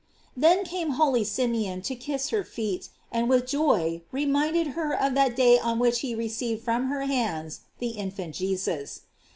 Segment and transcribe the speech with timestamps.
[0.35, 5.35] Then came holy Simeon to kiss her feet, and with joy reminded her of that
[5.35, 9.01] day on which he received from her hands the infant Jesus.